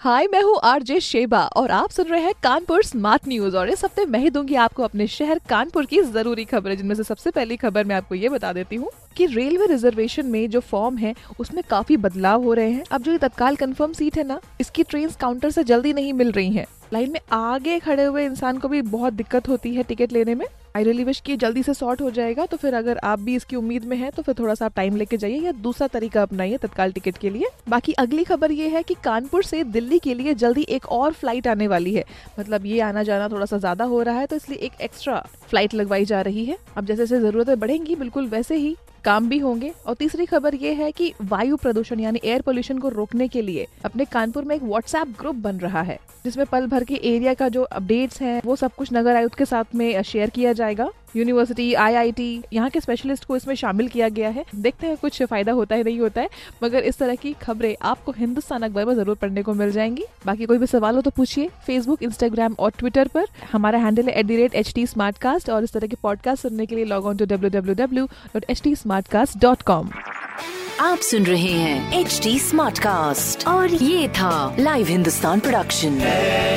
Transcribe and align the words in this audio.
हाय 0.00 0.26
मैं 0.32 0.40
हूँ 0.42 0.54
RJ 0.64 0.98
Sheba 1.00 1.40
और 1.56 1.70
आप 1.70 1.90
सुन 1.90 2.06
रहे 2.06 2.20
हैं 2.20 2.32
कानपुर 2.42 2.82
स्मार्ट 2.82 3.26
न्यूज़ 3.28 3.56
और 3.56 3.70
इस 3.70 3.84
हफ़्ते 3.84 4.04
मैं 4.04 4.18
ही 4.18 4.30
दूँगी 4.30 4.54
आपको 4.56 4.82
अपने 4.82 5.06
शहर 5.06 5.40
कानपुर 5.48 5.86
की 5.86 6.00
ज़रूरी 6.02 6.44
खबरें, 6.44 6.76
जिनमें 6.76 6.94
से 6.94 7.02
सबसे 7.02 7.30
पहली 7.30 7.56
खबर 7.56 7.84
मैं 7.84 7.96
आपको 7.96 8.14
ये 8.14 8.28
बता 8.28 8.52
देती 8.52 8.76
हूँ 8.76 8.90
कि 9.16 9.26
रेलवे 9.26 9.66
रिजर्वेशन 9.66 10.26
में 10.26 10.48
जो 10.50 10.60
फॉर्म 10.60 10.96
है, 10.96 11.14
उसमें 11.40 11.62
काफ़ी 11.70 11.96
बदलाव 11.98 12.44
हो 12.44 12.54
रहे 12.54 12.70
हैं। 12.70 12.84
अब 12.90 13.02
जो 13.02 13.12
ये 13.12 13.18
तत्काल 13.18 13.56
कंफर्म 13.56 13.92
सीट 13.92 14.16
है 14.18 14.24
ना, 14.24 14.40
इसकी 14.60 14.82
ट्रेन 14.82 15.10
काउंटर 15.20 15.50
से 15.50 15.64
जल्दी 15.64 15.92
नहीं 15.92 16.12
मिल 16.12 16.32
रही 16.32 16.52
है। 16.52 16.66
लाइन 16.92 17.10
में 17.10 17.20
आगे 17.32 17.78
खड़े 17.78 18.04
हुए 18.04 18.24
इंसान 18.24 18.58
को 18.58 18.68
भी 18.68 18.82
बहुत 18.88 19.12
दिक्कत 19.12 19.48
होती 19.48 19.74
है 19.74 19.82
टिकट 19.82 20.12
लेने 20.12 20.34
में। 20.34 20.46
आई 20.76 20.84
रियली 20.84 21.04
विश 21.04 21.20
कि 21.20 21.36
जल्दी 21.36 21.62
से 21.62 21.74
सॉर्ट 21.74 22.00
हो 22.02 22.10
जाएगा 22.10 22.44
तो 22.46 22.56
फिर 22.56 22.74
अगर 22.74 22.98
आप 23.04 23.20
भी 23.20 23.34
इसकी 23.36 23.56
उम्मीद 23.56 23.84
में 23.84 23.96
हैं 23.96 24.10
तो 24.12 24.22
फिर 24.22 24.34
थोड़ा 24.38 24.54
सा 24.54 24.64
आप 24.66 24.74
टाइम 24.76 24.96
लेके 24.96 25.16
जाइए 25.16 25.40
या 25.40 25.52
दूसरा 25.62 25.86
तरीका 25.88 26.22
अपनाइए 26.22 26.56
तत्काल 26.56 26.92
टिकट 26.92 27.18
के 27.18 27.30
लिए। 27.30 27.46
बाकी 27.68 27.92
अगली 27.94 28.24
खबर 28.24 28.52
ये 28.52 28.68
है 28.68 28.82
कि 28.82 28.94
कानपुर 29.04 29.44
से 29.44 29.62
दिल्ली 29.66 29.98
के 29.98 30.14
लिए 30.14 30.34
जल्दी 30.34 30.66
एक 30.70 30.86
और 30.88 31.12
फ़्लाइट 31.12 31.46
आने 31.46 31.68
वाली 31.68 31.94
है। 31.94 32.04
मतलब 32.38 32.66
ये 32.66 32.80
आना 32.80 33.02
जाना 33.02 33.28
थोड़ा 33.28 33.46
सा 33.46 33.58
ज़्यादा 33.58 33.84
हो 33.84 34.02
रहा 34.02 34.18
है 34.18 34.26
तो 34.26 34.36
इसलिए 34.36 34.58
एक 34.58 34.80
एक्स्ट्रा 34.80 35.18
फ़्लाइट 35.42 35.74
लगवाई 35.74 36.04
जा 36.04 36.20
रही 36.20 36.44
है। 36.44 36.58
अब 36.76 36.86
जैसे 36.86 36.98
जैसे 37.00 37.20
जरूरतें 37.20 37.58
बढ़ेंगी, 37.60 37.94
बिल्कुल 37.96 38.26
वैसे 38.28 38.56
ही 38.56 38.76
काम 39.04 39.28
भी 39.28 39.38
होंगे। 39.38 39.72
और 39.86 39.94
तीसरी 39.94 40.26
खबर 40.26 40.54
ये 40.54 40.72
है 40.74 40.90
कि 40.92 41.12
वायु 41.22 41.56
प्रदूषण 41.56 42.00
यानी 42.00 42.20
एयर 42.24 42.42
पोल्यूशन 42.42 42.78
को 42.78 42.88
रोकने 42.88 43.28
के 43.28 43.42
लिए 43.42 43.66
अपने 43.84 44.04
कानपुर 44.04 44.44
में 44.44 44.54
एक 44.56 44.62
व्हाट्सएप 44.62 45.14
ग्रुप 45.20 45.36
बन 45.36 45.58
रहा 45.58 45.82
है, 45.82 45.98
जिसमें 46.24 46.46
पल 46.46 46.66
भर 46.66 46.84
के 46.84 46.94
एरिया 47.06 47.34
का 47.34 47.48
जो 47.48 47.62
अपडेट्स 47.62 48.20
हैं, 48.22 48.40
वो 48.44 48.56
सब 48.56 48.74
कुछ 48.74 48.92
नगर 48.92 49.16
आयुक्त 49.16 49.34
के 49.34 49.44
साथ 49.44 49.74
में 49.74 50.02
शेयर 50.02 50.30
किया 50.30 50.52
जाएगा। 50.52 50.88
यूनिवर्सिटी 51.16 51.72
आईआईटी 51.74 52.42
यहाँ 52.52 52.70
के 52.70 52.80
स्पेशलिस्ट 52.80 53.24
को 53.24 53.36
इसमें 53.36 53.54
शामिल 53.54 53.88
किया 53.88 54.08
गया 54.08 54.28
है। 54.28 54.44
देखते 54.54 54.86
हैं 54.86 54.96
कुछ 54.96 55.22
फ़ायदा 55.22 55.52
होता 55.52 55.76
है 55.76 55.82
नहीं 55.84 56.00
होता 56.00 56.20
है 56.20 56.28
मगर 56.62 56.82
इस 56.84 56.98
तरह 56.98 57.14
की 57.14 57.32
खबरें 57.42 57.74
आपको 57.82 58.12
हिंदुस्तान 58.18 58.62
अखबार 58.62 58.84
में 58.86 58.94
ज़रूर 58.94 59.16
पढ़ने 59.16 59.42
को 59.42 59.54
मिल 59.54 59.72
जाएँगी। 59.72 60.04
बाकी 60.26 60.46
कोई 60.46 60.58
भी 60.58 60.66
सवाल 60.66 60.94
हो 60.94 61.00
तो 61.00 61.10
पूछिए 61.16 61.48
फेसबुक 61.66 62.02
इंस्टाग्राम 62.02 62.54
और 62.58 62.72
ट्विटर 62.78 63.08
पर। 63.14 63.26
हमारा 63.52 63.78
हैंडल 63.78 64.08
है 64.08 64.18
at 64.20 64.26
the 64.26 64.36
rate 64.36 64.54
H 64.54 64.72
T 64.74 64.86
और 65.50 65.64
इस 65.64 65.72
तरह 65.72 65.86
के 65.86 65.96
पॉडकास्ट 66.02 66.42
सुनने 66.42 66.66
के 66.66 66.74
लिए 66.74 66.84
log 66.84 67.06
on 67.06 67.16
to 67.16 67.24
W 67.26 67.50
W 67.50 67.74
W 67.74 68.06
dot 68.34 68.44
H 68.50 68.62
T 68.62 68.74
dot 69.38 69.62
com 69.62 69.90
आप 70.80 70.98
सुन 70.98 71.26
रहे 71.26 71.52
हैं 71.52 72.00
एच 72.00 72.20
डी 72.22 72.38
स्मार्ट 72.38 72.78
कास्ट 72.78 73.46
और 73.48 73.74
ये 73.74 74.08
था 74.08 74.56
live 74.58 74.86
Hindustan 74.86 75.40
production 75.40 75.98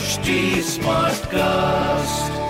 HD 0.00 0.36
Smartcast. 0.66 2.49